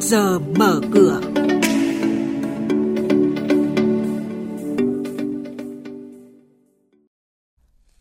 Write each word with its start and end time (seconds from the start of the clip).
giờ 0.00 0.38
mở 0.38 0.80
cửa. 0.92 1.20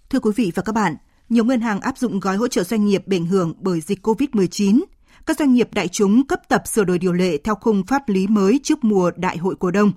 Thưa 0.09 0.19
quý 0.19 0.31
vị 0.35 0.51
và 0.55 0.63
các 0.63 0.75
bạn, 0.75 0.95
nhiều 1.29 1.43
ngân 1.43 1.61
hàng 1.61 1.81
áp 1.81 1.97
dụng 1.97 2.19
gói 2.19 2.37
hỗ 2.37 2.47
trợ 2.47 2.63
doanh 2.63 2.85
nghiệp 2.85 3.07
bị 3.07 3.17
ảnh 3.17 3.25
hưởng 3.25 3.53
bởi 3.59 3.81
dịch 3.81 4.07
COVID-19. 4.07 4.83
Các 5.25 5.39
doanh 5.39 5.53
nghiệp 5.53 5.69
đại 5.73 5.87
chúng 5.87 6.27
cấp 6.27 6.39
tập 6.47 6.63
sửa 6.65 6.83
đổi 6.83 6.99
điều 6.99 7.13
lệ 7.13 7.37
theo 7.37 7.55
khung 7.55 7.83
pháp 7.87 8.09
lý 8.09 8.27
mới 8.27 8.59
trước 8.63 8.83
mùa 8.83 9.11
đại 9.15 9.37
hội 9.37 9.55
cổ 9.59 9.71
đông. 9.71 9.91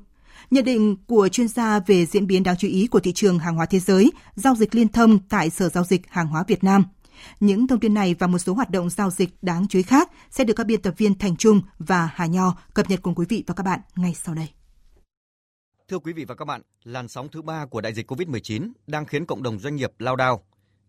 Nhận 0.50 0.64
định 0.64 0.96
của 1.06 1.28
chuyên 1.28 1.48
gia 1.48 1.80
về 1.80 2.06
diễn 2.06 2.26
biến 2.26 2.42
đáng 2.42 2.56
chú 2.58 2.68
ý 2.68 2.86
của 2.86 3.00
thị 3.00 3.12
trường 3.12 3.38
hàng 3.38 3.56
hóa 3.56 3.66
thế 3.66 3.78
giới, 3.78 4.12
giao 4.34 4.54
dịch 4.54 4.74
liên 4.74 4.88
thông 4.88 5.18
tại 5.28 5.50
Sở 5.50 5.68
Giao 5.68 5.84
dịch 5.84 6.02
Hàng 6.10 6.26
hóa 6.26 6.44
Việt 6.48 6.64
Nam. 6.64 6.84
Những 7.40 7.66
thông 7.66 7.80
tin 7.80 7.94
này 7.94 8.14
và 8.18 8.26
một 8.26 8.38
số 8.38 8.54
hoạt 8.54 8.70
động 8.70 8.90
giao 8.90 9.10
dịch 9.10 9.30
đáng 9.42 9.66
chú 9.68 9.78
ý 9.78 9.82
khác 9.82 10.10
sẽ 10.30 10.44
được 10.44 10.54
các 10.56 10.66
biên 10.66 10.82
tập 10.82 10.94
viên 10.96 11.18
Thành 11.18 11.36
Trung 11.36 11.60
và 11.78 12.10
Hà 12.14 12.26
Nho 12.26 12.56
cập 12.74 12.90
nhật 12.90 13.02
cùng 13.02 13.14
quý 13.14 13.26
vị 13.28 13.44
và 13.46 13.54
các 13.54 13.62
bạn 13.62 13.80
ngay 13.96 14.14
sau 14.14 14.34
đây. 14.34 14.48
Thưa 15.88 15.98
quý 15.98 16.12
vị 16.12 16.24
và 16.24 16.34
các 16.34 16.44
bạn, 16.44 16.62
làn 16.84 17.08
sóng 17.08 17.28
thứ 17.28 17.42
ba 17.42 17.66
của 17.66 17.80
đại 17.80 17.94
dịch 17.94 18.12
COVID-19 18.12 18.72
đang 18.86 19.06
khiến 19.06 19.26
cộng 19.26 19.42
đồng 19.42 19.58
doanh 19.58 19.76
nghiệp 19.76 19.92
lao 19.98 20.16
đao. 20.16 20.44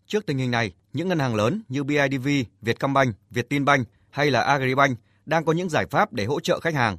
Trước 0.06 0.26
tình 0.26 0.38
hình 0.38 0.50
này, 0.50 0.72
những 0.92 1.08
ngân 1.08 1.18
hàng 1.18 1.34
lớn 1.34 1.62
như 1.68 1.84
BIDV, 1.84 2.28
Vietcombank, 2.62 3.16
Vietinbank 3.30 3.88
hay 4.10 4.30
là 4.30 4.40
Agribank 4.40 4.98
đang 5.26 5.44
có 5.44 5.52
những 5.52 5.68
giải 5.68 5.86
pháp 5.86 6.12
để 6.12 6.24
hỗ 6.24 6.40
trợ 6.40 6.60
khách 6.60 6.74
hàng. 6.74 6.98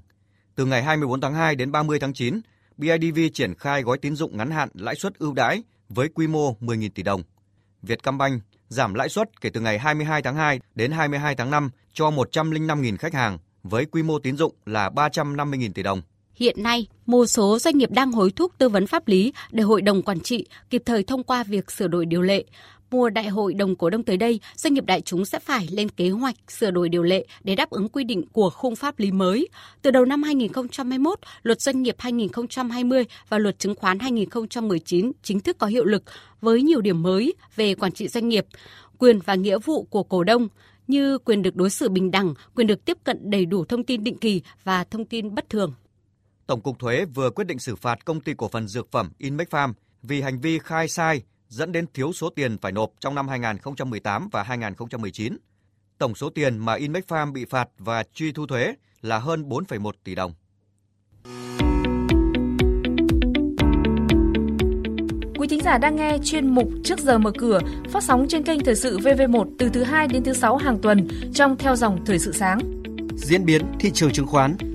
Từ 0.56 0.66
ngày 0.66 0.84
24 0.84 1.22
tháng 1.22 1.34
2 1.34 1.56
đến 1.56 1.72
30 1.72 2.00
tháng 2.00 2.14
9, 2.14 2.42
BIDV 2.78 3.20
triển 3.34 3.56
khai 3.56 3.84
gói 3.84 3.98
tín 3.98 4.16
dụng 4.16 4.38
ngắn 4.38 4.52
hạn 4.52 4.70
lãi 4.74 4.96
suất 4.96 5.20
ưu 5.20 5.34
đãi 5.34 5.64
với 5.90 6.10
quy 6.10 6.28
mô 6.28 6.58
10.000 6.60 6.90
tỷ 6.96 7.04
đồng. 7.04 7.24
Vietcombank 7.86 8.42
giảm 8.68 8.94
lãi 8.94 9.10
suất 9.10 9.42
kể 9.42 9.50
từ 9.50 9.62
ngày 9.62 9.80
22 9.80 10.22
tháng 10.22 10.36
2 10.36 10.60
đến 10.76 10.92
22 10.92 11.36
tháng 11.36 11.52
5 11.52 11.70
cho 11.94 12.10
105.000 12.10 12.98
khách 12.98 13.14
hàng 13.14 13.38
với 13.64 13.86
quy 13.86 14.04
mô 14.04 14.20
tín 14.20 14.38
dụng 14.38 14.54
là 14.66 14.90
350.000 14.90 15.74
tỷ 15.74 15.84
đồng. 15.84 16.02
Hiện 16.36 16.64
nay, 16.64 16.88
một 17.06 17.26
số 17.26 17.60
doanh 17.60 17.78
nghiệp 17.78 17.92
đang 17.92 18.12
hối 18.12 18.32
thúc 18.36 18.52
tư 18.58 18.70
vấn 18.70 18.88
pháp 18.88 19.08
lý 19.08 19.34
để 19.52 19.64
hội 19.64 19.82
đồng 19.82 20.02
quản 20.02 20.20
trị 20.20 20.46
kịp 20.70 20.84
thời 20.86 21.04
thông 21.04 21.24
qua 21.24 21.44
việc 21.44 21.72
sửa 21.72 21.88
đổi 21.88 22.06
điều 22.06 22.22
lệ. 22.22 22.44
Mùa 22.92 23.10
đại 23.10 23.28
hội 23.28 23.54
đồng 23.54 23.76
cổ 23.76 23.90
đông 23.90 24.04
tới 24.04 24.18
đây, 24.18 24.40
doanh 24.56 24.74
nghiệp 24.74 24.86
đại 24.86 25.02
chúng 25.02 25.26
sẽ 25.26 25.40
phải 25.40 25.68
lên 25.72 25.90
kế 25.90 26.10
hoạch 26.10 26.36
sửa 26.48 26.72
đổi 26.72 26.90
điều 26.90 27.04
lệ 27.04 27.26
để 27.44 27.56
đáp 27.56 27.70
ứng 27.70 27.90
quy 27.90 28.04
định 28.04 28.28
của 28.32 28.50
khung 28.50 28.76
pháp 28.76 29.00
lý 29.00 29.12
mới. 29.12 29.48
Từ 29.82 29.92
đầu 29.92 30.06
năm 30.06 30.24
2021, 30.24 31.20
luật 31.44 31.62
doanh 31.62 31.82
nghiệp 31.82 31.96
2020 31.98 33.06
và 33.30 33.38
luật 33.38 33.60
chứng 33.60 33.76
khoán 33.76 34.00
2019 34.00 35.12
chính 35.24 35.40
thức 35.40 35.58
có 35.58 35.68
hiệu 35.68 35.86
lực 35.86 36.04
với 36.42 36.62
nhiều 36.62 36.82
điểm 36.82 37.04
mới 37.04 37.34
về 37.56 37.76
quản 37.76 37.92
trị 37.92 38.08
doanh 38.08 38.30
nghiệp, 38.30 38.46
quyền 38.98 39.20
và 39.20 39.36
nghĩa 39.36 39.58
vụ 39.60 39.84
của 39.84 40.04
cổ 40.04 40.24
đông 40.24 40.48
như 40.88 41.18
quyền 41.18 41.42
được 41.42 41.56
đối 41.56 41.70
xử 41.70 41.90
bình 41.90 42.12
đẳng, 42.12 42.34
quyền 42.56 42.68
được 42.68 42.86
tiếp 42.86 42.98
cận 43.04 43.30
đầy 43.30 43.46
đủ 43.46 43.66
thông 43.66 43.84
tin 43.84 44.04
định 44.04 44.18
kỳ 44.18 44.42
và 44.64 44.84
thông 44.84 45.06
tin 45.06 45.36
bất 45.36 45.50
thường. 45.50 45.74
Tổng 46.48 46.62
cục 46.62 46.80
Thuế 46.80 47.06
vừa 47.06 47.30
quyết 47.30 47.48
định 47.48 47.60
xử 47.60 47.76
phạt 47.76 48.06
công 48.06 48.22
ty 48.22 48.34
cổ 48.38 48.48
phần 48.48 48.68
dược 48.68 48.92
phẩm 48.92 49.12
Inmec 49.18 49.50
Farm 49.50 49.74
vì 50.04 50.22
hành 50.22 50.40
vi 50.40 50.60
khai 50.60 50.88
sai 50.88 51.22
dẫn 51.50 51.72
đến 51.72 51.86
thiếu 51.94 52.14
số 52.14 52.30
tiền 52.30 52.58
phải 52.58 52.72
nộp 52.72 52.92
trong 53.00 53.16
năm 53.16 53.28
2018 53.28 54.30
và 54.32 54.44
2019. 54.44 55.38
Tổng 55.98 56.16
số 56.16 56.30
tiền 56.30 56.58
mà 56.58 56.74
Inmex 56.74 57.04
Farm 57.08 57.34
bị 57.34 57.46
phạt 57.46 57.70
và 57.78 58.04
truy 58.14 58.32
thu 58.32 58.48
thuế 58.48 58.74
là 59.02 59.20
hơn 59.20 59.50
4,1 59.50 59.92
tỷ 60.04 60.16
đồng. 60.16 60.34
Quý 65.38 65.48
thính 65.48 65.62
giả 65.64 65.78
đang 65.78 65.96
nghe 65.96 66.18
chuyên 66.24 66.48
mục 66.48 66.70
Trước 66.84 67.00
giờ 67.00 67.18
mở 67.18 67.32
cửa 67.38 67.60
phát 67.92 68.04
sóng 68.04 68.26
trên 68.30 68.44
kênh 68.44 68.60
Thời 68.60 68.76
sự 68.76 69.00
VV1 69.00 69.52
từ 69.60 69.70
thứ 69.70 69.84
2 69.84 70.08
đến 70.08 70.24
thứ 70.24 70.34
6 70.34 70.58
hàng 70.58 70.80
tuần 70.82 71.08
trong 71.34 71.58
theo 71.58 71.76
dòng 71.76 72.06
Thời 72.06 72.20
sự 72.20 72.32
sáng. 72.32 72.60
Diễn 73.16 73.46
biến 73.46 73.62
thị 73.80 73.92
trường 73.92 74.12
chứng 74.12 74.28
khoán 74.28 74.58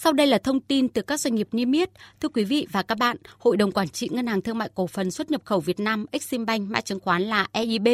Sau 0.00 0.12
đây 0.12 0.26
là 0.26 0.38
thông 0.38 0.60
tin 0.60 0.88
từ 0.88 1.02
các 1.02 1.20
doanh 1.20 1.34
nghiệp 1.34 1.48
niêm 1.52 1.72
yết. 1.72 1.90
Thưa 2.20 2.28
quý 2.28 2.44
vị 2.44 2.66
và 2.72 2.82
các 2.82 2.98
bạn, 2.98 3.16
Hội 3.38 3.56
đồng 3.56 3.72
Quản 3.72 3.88
trị 3.88 4.08
Ngân 4.12 4.26
hàng 4.26 4.42
Thương 4.42 4.58
mại 4.58 4.70
Cổ 4.74 4.86
phần 4.86 5.10
xuất 5.10 5.30
nhập 5.30 5.40
khẩu 5.44 5.60
Việt 5.60 5.80
Nam 5.80 6.06
Eximbank 6.10 6.70
mã 6.70 6.80
chứng 6.80 7.00
khoán 7.00 7.22
là 7.22 7.46
EIB 7.52 7.88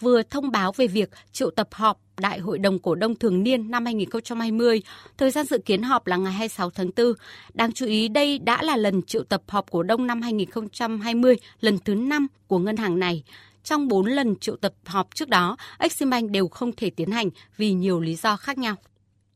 vừa 0.00 0.22
thông 0.22 0.50
báo 0.50 0.72
về 0.72 0.86
việc 0.86 1.10
triệu 1.32 1.50
tập 1.50 1.68
họp 1.72 2.00
Đại 2.20 2.38
hội 2.38 2.58
đồng 2.58 2.78
cổ 2.78 2.94
đông 2.94 3.16
thường 3.16 3.42
niên 3.42 3.70
năm 3.70 3.84
2020. 3.84 4.82
Thời 5.16 5.30
gian 5.30 5.46
dự 5.46 5.58
kiến 5.58 5.82
họp 5.82 6.06
là 6.06 6.16
ngày 6.16 6.32
26 6.32 6.70
tháng 6.70 6.90
4. 6.96 7.06
Đáng 7.54 7.72
chú 7.72 7.86
ý 7.86 8.08
đây 8.08 8.38
đã 8.38 8.62
là 8.62 8.76
lần 8.76 9.02
triệu 9.02 9.22
tập 9.22 9.42
họp 9.48 9.70
cổ 9.70 9.82
đông 9.82 10.06
năm 10.06 10.22
2020, 10.22 11.36
lần 11.60 11.78
thứ 11.78 11.94
5 11.94 12.26
của 12.46 12.58
ngân 12.58 12.76
hàng 12.76 12.98
này. 12.98 13.22
Trong 13.64 13.88
4 13.88 14.06
lần 14.06 14.36
triệu 14.36 14.56
tập 14.56 14.72
họp 14.84 15.14
trước 15.14 15.28
đó, 15.28 15.56
Eximbank 15.78 16.30
đều 16.30 16.48
không 16.48 16.72
thể 16.76 16.90
tiến 16.90 17.10
hành 17.10 17.30
vì 17.56 17.72
nhiều 17.72 18.00
lý 18.00 18.16
do 18.16 18.36
khác 18.36 18.58
nhau. 18.58 18.76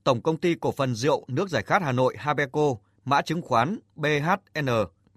Tổng 0.04 0.22
công 0.22 0.36
ty 0.36 0.54
cổ 0.54 0.72
phần 0.72 0.94
rượu 0.94 1.24
nước 1.28 1.48
giải 1.48 1.62
khát 1.62 1.82
Hà 1.82 1.92
Nội 1.92 2.16
Habeco, 2.18 2.74
mã 3.04 3.22
chứng 3.22 3.42
khoán 3.42 3.78
BHN 3.96 4.68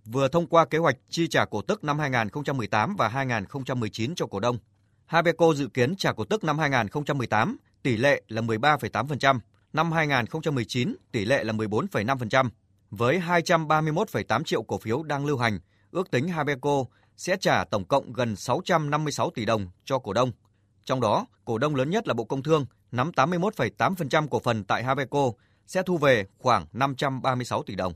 vừa 0.06 0.28
thông 0.28 0.48
qua 0.48 0.66
kế 0.66 0.78
hoạch 0.78 0.96
chi 1.10 1.28
trả 1.28 1.46
cổ 1.46 1.62
tức 1.62 1.84
năm 1.84 2.00
2018 2.00 2.96
và 2.96 3.08
2019 3.08 4.16
cho 4.16 4.26
cổ 4.26 4.40
đông. 4.40 4.58
Habeco 5.06 5.54
dự 5.54 5.68
kiến 5.68 5.96
trả 5.96 6.14
cổ 6.14 6.26
tức 6.26 6.44
năm 6.44 6.60
2018 6.60 7.58
tỷ 7.84 7.98
lệ 7.98 8.22
là 8.28 8.42
13,8%, 8.42 9.40
năm 9.74 9.92
2019 9.92 10.96
tỷ 11.12 11.26
lệ 11.26 11.44
là 11.44 11.54
14,5%. 11.54 12.50
Với 12.90 13.20
231,8 13.20 14.44
triệu 14.44 14.64
cổ 14.64 14.78
phiếu 14.78 15.04
đang 15.04 15.26
lưu 15.26 15.38
hành, 15.38 15.60
ước 15.92 16.12
tính 16.12 16.28
Habeco 16.28 16.86
sẽ 17.18 17.38
trả 17.40 17.64
tổng 17.64 17.86
cộng 17.86 18.14
gần 18.14 18.36
656 18.36 19.30
tỷ 19.30 19.46
đồng 19.46 19.68
cho 19.86 20.00
cổ 20.00 20.14
đông. 20.14 20.32
Trong 20.84 21.02
đó, 21.02 21.26
cổ 21.46 21.58
đông 21.58 21.76
lớn 21.76 21.90
nhất 21.90 22.08
là 22.08 22.14
Bộ 22.14 22.24
Công 22.24 22.44
Thương 22.44 22.66
nắm 22.96 23.12
81,8% 23.16 24.28
cổ 24.28 24.40
phần 24.40 24.64
tại 24.64 24.84
Habeco 24.84 25.32
sẽ 25.68 25.84
thu 25.86 25.98
về 25.98 26.26
khoảng 26.38 26.66
536 26.74 27.64
tỷ 27.64 27.76
đồng. 27.76 27.94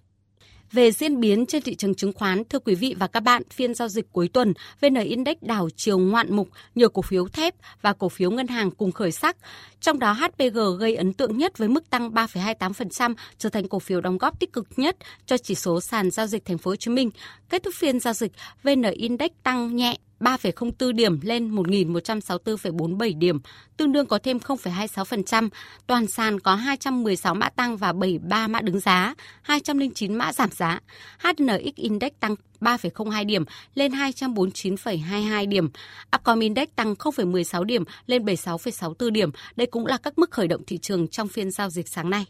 Về 0.72 0.92
diễn 0.92 1.20
biến 1.20 1.46
trên 1.46 1.62
thị 1.62 1.76
trường 1.76 1.96
chứng 1.96 2.14
khoán, 2.14 2.44
thưa 2.50 2.60
quý 2.60 2.76
vị 2.76 2.96
và 3.00 3.08
các 3.08 3.20
bạn, 3.20 3.42
phiên 3.54 3.74
giao 3.74 3.88
dịch 3.88 4.06
cuối 4.12 4.30
tuần, 4.34 4.54
VN 4.82 4.96
Index 4.96 5.38
đảo 5.42 5.70
chiều 5.76 5.98
ngoạn 5.98 6.36
mục, 6.36 6.50
nhiều 6.76 6.90
cổ 6.90 7.02
phiếu 7.02 7.28
thép 7.28 7.56
và 7.82 7.94
cổ 7.94 8.10
phiếu 8.10 8.32
ngân 8.32 8.48
hàng 8.48 8.72
cùng 8.72 8.92
khởi 8.92 9.12
sắc. 9.12 9.38
Trong 9.82 10.00
đó 10.00 10.12
HPG 10.12 10.60
gây 10.80 10.96
ấn 10.96 11.14
tượng 11.14 11.38
nhất 11.38 11.58
với 11.58 11.68
mức 11.68 11.90
tăng 11.90 12.12
3,28%, 12.12 13.16
trở 13.38 13.50
thành 13.50 13.68
cổ 13.68 13.80
phiếu 13.80 14.02
đóng 14.02 14.18
góp 14.18 14.40
tích 14.40 14.54
cực 14.54 14.68
nhất 14.78 14.98
cho 15.26 15.38
chỉ 15.38 15.56
số 15.56 15.82
sàn 15.82 16.12
giao 16.12 16.28
dịch 16.28 16.46
thành 16.46 16.58
phố 16.58 16.72
Hồ 16.72 16.76
Chí 16.76 16.92
Minh. 16.92 17.10
Kết 17.50 17.64
thúc 17.64 17.74
phiên 17.78 18.00
giao 18.00 18.14
dịch, 18.14 18.32
VN 18.64 18.82
Index 18.82 19.32
tăng 19.44 19.76
nhẹ 19.76 19.98
3,04 20.20 20.92
điểm 20.92 21.20
lên 21.22 21.56
1.164,47 21.56 23.20
điểm, 23.20 23.40
tương 23.78 23.92
đương 23.92 24.06
có 24.06 24.20
thêm 24.24 24.38
0,26%. 24.38 25.50
Toàn 25.88 26.08
sàn 26.08 26.40
có 26.40 26.56
216 26.56 27.36
mã 27.36 27.50
tăng 27.50 27.78
và 27.78 27.94
73 27.94 28.48
mã 28.48 28.62
đứng 28.62 28.80
giá, 28.80 29.16
209 29.42 30.16
mã 30.16 30.34
giảm 30.34 30.50
giá. 30.52 30.80
HNX 31.20 31.76
Index 31.76 32.12
tăng 32.20 32.36
3,02 32.62 33.26
điểm 33.26 33.44
lên 33.76 33.92
249,22 33.92 35.50
điểm. 35.50 35.70
Upcom 36.16 36.40
Index 36.40 36.68
tăng 36.76 36.94
0,16 36.94 37.64
điểm 37.64 37.84
lên 38.06 38.26
76,64 38.26 39.10
điểm. 39.10 39.32
Đây 39.56 39.68
cũng 39.68 39.86
là 39.86 39.98
các 39.98 40.18
mức 40.18 40.32
khởi 40.32 40.48
động 40.48 40.62
thị 40.68 40.78
trường 40.78 41.08
trong 41.08 41.28
phiên 41.28 41.52
giao 41.52 41.70
dịch 41.70 41.88
sáng 41.88 42.10
nay. 42.10 42.26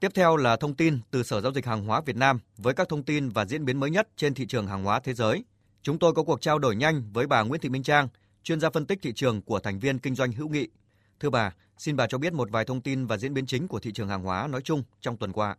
Tiếp 0.00 0.08
theo 0.14 0.36
là 0.36 0.56
thông 0.56 0.74
tin 0.74 0.98
từ 1.10 1.22
Sở 1.22 1.40
Giao 1.40 1.52
dịch 1.52 1.66
Hàng 1.66 1.84
hóa 1.84 2.00
Việt 2.06 2.16
Nam 2.16 2.38
với 2.56 2.74
các 2.74 2.88
thông 2.88 3.02
tin 3.02 3.28
và 3.28 3.44
diễn 3.44 3.64
biến 3.64 3.80
mới 3.80 3.90
nhất 3.90 4.08
trên 4.16 4.34
thị 4.34 4.46
trường 4.46 4.66
hàng 4.66 4.84
hóa 4.84 5.00
thế 5.00 5.14
giới. 5.14 5.44
Chúng 5.86 5.98
tôi 5.98 6.12
có 6.12 6.22
cuộc 6.22 6.40
trao 6.40 6.58
đổi 6.58 6.76
nhanh 6.76 7.02
với 7.12 7.26
bà 7.26 7.42
Nguyễn 7.42 7.60
Thị 7.60 7.68
Minh 7.68 7.82
Trang, 7.82 8.08
chuyên 8.42 8.60
gia 8.60 8.70
phân 8.70 8.86
tích 8.86 8.98
thị 9.02 9.12
trường 9.12 9.42
của 9.42 9.58
thành 9.58 9.78
viên 9.78 9.98
kinh 9.98 10.14
doanh 10.14 10.32
hữu 10.32 10.48
nghị. 10.48 10.68
Thưa 11.20 11.30
bà, 11.30 11.54
xin 11.78 11.96
bà 11.96 12.06
cho 12.06 12.18
biết 12.18 12.32
một 12.32 12.50
vài 12.50 12.64
thông 12.64 12.80
tin 12.80 13.06
và 13.06 13.16
diễn 13.16 13.34
biến 13.34 13.46
chính 13.46 13.68
của 13.68 13.78
thị 13.78 13.92
trường 13.94 14.08
hàng 14.08 14.22
hóa 14.22 14.48
nói 14.48 14.60
chung 14.64 14.82
trong 15.00 15.16
tuần 15.16 15.32
qua. 15.32 15.56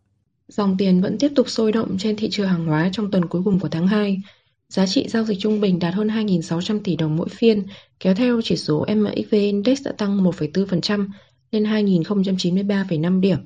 Dòng 0.48 0.76
tiền 0.78 1.00
vẫn 1.00 1.18
tiếp 1.18 1.32
tục 1.36 1.50
sôi 1.50 1.72
động 1.72 1.96
trên 1.98 2.16
thị 2.16 2.28
trường 2.30 2.48
hàng 2.48 2.66
hóa 2.66 2.90
trong 2.92 3.10
tuần 3.10 3.28
cuối 3.28 3.42
cùng 3.44 3.60
của 3.60 3.68
tháng 3.68 3.86
2. 3.86 4.20
Giá 4.68 4.86
trị 4.86 5.08
giao 5.08 5.24
dịch 5.24 5.38
trung 5.40 5.60
bình 5.60 5.78
đạt 5.78 5.94
hơn 5.94 6.08
2.600 6.08 6.80
tỷ 6.84 6.96
đồng 6.96 7.16
mỗi 7.16 7.28
phiên, 7.28 7.66
kéo 8.00 8.14
theo 8.14 8.40
chỉ 8.44 8.56
số 8.56 8.86
MXV 8.96 9.34
Index 9.34 9.82
đã 9.84 9.92
tăng 9.92 10.24
1,4% 10.24 11.08
lên 11.50 11.64
2.093,5 11.64 13.20
điểm. 13.20 13.38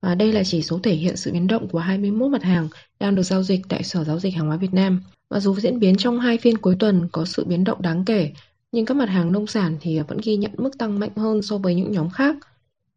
Và 0.00 0.14
đây 0.14 0.32
là 0.32 0.44
chỉ 0.44 0.62
số 0.62 0.78
thể 0.82 0.94
hiện 0.94 1.16
sự 1.16 1.32
biến 1.32 1.46
động 1.46 1.68
của 1.68 1.78
21 1.78 2.30
mặt 2.30 2.42
hàng 2.42 2.68
đang 3.00 3.14
được 3.14 3.22
giao 3.22 3.42
dịch 3.42 3.60
tại 3.68 3.82
Sở 3.82 4.04
Giao 4.04 4.18
dịch 4.18 4.34
Hàng 4.34 4.46
hóa 4.46 4.56
Việt 4.56 4.74
Nam. 4.74 5.02
Mặc 5.30 5.40
dù 5.40 5.54
diễn 5.54 5.78
biến 5.78 5.96
trong 5.96 6.20
hai 6.20 6.38
phiên 6.38 6.58
cuối 6.58 6.76
tuần 6.78 7.08
có 7.12 7.24
sự 7.24 7.44
biến 7.44 7.64
động 7.64 7.82
đáng 7.82 8.04
kể, 8.04 8.32
nhưng 8.72 8.86
các 8.86 8.96
mặt 8.96 9.08
hàng 9.08 9.32
nông 9.32 9.46
sản 9.46 9.76
thì 9.80 10.00
vẫn 10.00 10.18
ghi 10.22 10.36
nhận 10.36 10.50
mức 10.56 10.78
tăng 10.78 10.98
mạnh 10.98 11.16
hơn 11.16 11.42
so 11.42 11.58
với 11.58 11.74
những 11.74 11.92
nhóm 11.92 12.10
khác. 12.10 12.36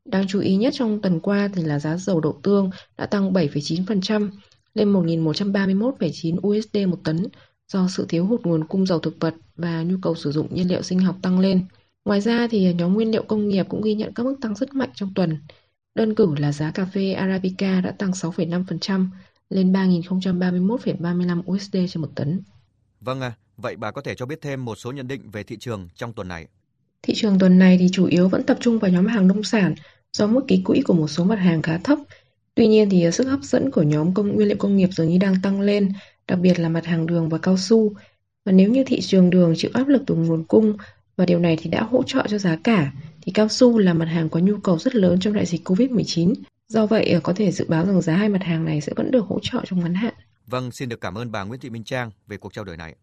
Đáng 0.05 0.27
chú 0.27 0.39
ý 0.39 0.55
nhất 0.55 0.73
trong 0.77 1.01
tuần 1.01 1.19
qua 1.19 1.49
thì 1.53 1.63
là 1.63 1.79
giá 1.79 1.97
dầu 1.97 2.19
đậu 2.19 2.39
tương 2.43 2.69
đã 2.97 3.05
tăng 3.05 3.33
7,9% 3.33 4.29
lên 4.73 4.93
1.131,9 4.93 6.47
USD 6.47 6.77
một 6.87 6.99
tấn 7.03 7.25
do 7.67 7.87
sự 7.87 8.05
thiếu 8.09 8.25
hụt 8.25 8.41
nguồn 8.41 8.67
cung 8.67 8.85
dầu 8.85 8.99
thực 8.99 9.19
vật 9.19 9.33
và 9.55 9.83
nhu 9.83 9.95
cầu 10.01 10.15
sử 10.15 10.31
dụng 10.31 10.55
nhiên 10.55 10.67
liệu 10.67 10.81
sinh 10.81 10.99
học 10.99 11.15
tăng 11.21 11.39
lên. 11.39 11.65
Ngoài 12.05 12.21
ra 12.21 12.47
thì 12.51 12.73
nhóm 12.73 12.93
nguyên 12.93 13.11
liệu 13.11 13.23
công 13.23 13.47
nghiệp 13.47 13.65
cũng 13.69 13.81
ghi 13.81 13.95
nhận 13.95 14.13
các 14.13 14.23
mức 14.23 14.35
tăng 14.41 14.55
rất 14.55 14.73
mạnh 14.73 14.89
trong 14.93 15.13
tuần. 15.15 15.37
Đơn 15.95 16.15
cử 16.15 16.35
là 16.37 16.51
giá 16.51 16.71
cà 16.71 16.85
phê 16.85 17.11
Arabica 17.13 17.81
đã 17.81 17.91
tăng 17.91 18.11
6,5% 18.11 19.07
lên 19.49 19.71
3.031,35 19.71 21.41
USD 21.51 21.77
trên 21.89 22.01
một 22.01 22.09
tấn. 22.15 22.41
Vâng 23.01 23.21
à, 23.21 23.33
vậy 23.57 23.75
bà 23.75 23.91
có 23.91 24.01
thể 24.01 24.15
cho 24.15 24.25
biết 24.25 24.41
thêm 24.41 24.65
một 24.65 24.75
số 24.75 24.91
nhận 24.91 25.07
định 25.07 25.29
về 25.31 25.43
thị 25.43 25.57
trường 25.59 25.89
trong 25.95 26.13
tuần 26.13 26.27
này? 26.27 26.47
Thị 27.01 27.13
trường 27.17 27.39
tuần 27.39 27.59
này 27.59 27.77
thì 27.77 27.89
chủ 27.91 28.05
yếu 28.05 28.29
vẫn 28.29 28.43
tập 28.43 28.57
trung 28.61 28.79
vào 28.79 28.91
nhóm 28.91 29.05
hàng 29.05 29.27
nông 29.27 29.43
sản 29.43 29.75
do 30.13 30.27
mức 30.27 30.41
ký 30.47 30.61
quỹ 30.65 30.81
của 30.81 30.93
một 30.93 31.07
số 31.07 31.23
mặt 31.23 31.35
hàng 31.35 31.61
khá 31.61 31.77
thấp. 31.77 31.99
Tuy 32.55 32.67
nhiên 32.67 32.89
thì 32.89 33.11
sức 33.11 33.27
hấp 33.27 33.41
dẫn 33.43 33.71
của 33.71 33.81
nhóm 33.81 34.13
công 34.13 34.35
nguyên 34.35 34.47
liệu 34.47 34.57
công 34.57 34.77
nghiệp 34.77 34.89
dường 34.91 35.09
như 35.09 35.17
đang 35.17 35.35
tăng 35.43 35.61
lên, 35.61 35.91
đặc 36.27 36.39
biệt 36.39 36.59
là 36.59 36.69
mặt 36.69 36.85
hàng 36.85 37.05
đường 37.05 37.29
và 37.29 37.37
cao 37.37 37.57
su. 37.57 37.93
Và 38.45 38.51
nếu 38.51 38.69
như 38.69 38.83
thị 38.83 39.01
trường 39.01 39.29
đường 39.29 39.53
chịu 39.57 39.71
áp 39.73 39.87
lực 39.87 40.01
từ 40.07 40.15
nguồn 40.15 40.43
cung 40.43 40.77
và 41.17 41.25
điều 41.25 41.39
này 41.39 41.57
thì 41.61 41.69
đã 41.69 41.83
hỗ 41.83 42.03
trợ 42.03 42.25
cho 42.29 42.37
giá 42.37 42.55
cả, 42.63 42.91
thì 43.21 43.31
cao 43.31 43.47
su 43.47 43.77
là 43.77 43.93
mặt 43.93 44.05
hàng 44.05 44.29
có 44.29 44.39
nhu 44.39 44.57
cầu 44.57 44.79
rất 44.79 44.95
lớn 44.95 45.19
trong 45.19 45.33
đại 45.33 45.45
dịch 45.45 45.69
Covid-19. 45.69 46.33
Do 46.67 46.85
vậy 46.85 47.05
ờ, 47.05 47.19
có 47.19 47.33
thể 47.33 47.51
dự 47.51 47.65
báo 47.69 47.85
rằng 47.85 48.01
giá 48.01 48.15
hai 48.15 48.29
mặt 48.29 48.43
hàng 48.43 48.65
này 48.65 48.81
sẽ 48.81 48.93
vẫn 48.95 49.11
được 49.11 49.25
hỗ 49.25 49.39
trợ 49.41 49.61
trong 49.65 49.79
ngắn 49.79 49.93
hạn. 49.93 50.13
Vâng, 50.47 50.71
xin 50.71 50.89
được 50.89 51.01
cảm 51.01 51.15
ơn 51.17 51.31
bà 51.31 51.43
Nguyễn 51.43 51.59
Thị 51.59 51.69
Minh 51.69 51.83
Trang 51.83 52.11
về 52.27 52.37
cuộc 52.37 52.53
trao 52.53 52.65
đổi 52.65 52.77
này. 52.77 52.95